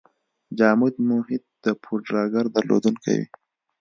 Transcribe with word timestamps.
جامد 0.57 0.93
محیط 1.07 1.43
د 1.63 1.65
پوډراګر 1.83 2.45
درلودونکی 2.55 3.13
وي. 3.19 3.27